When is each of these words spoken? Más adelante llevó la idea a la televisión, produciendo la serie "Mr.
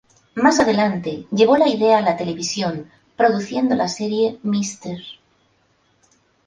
Más 0.33 0.59
adelante 0.59 1.27
llevó 1.31 1.57
la 1.57 1.67
idea 1.67 1.99
a 1.99 2.01
la 2.01 2.17
televisión, 2.17 2.89
produciendo 3.15 3.75
la 3.75 3.87
serie 3.87 4.39
"Mr. 4.41 4.97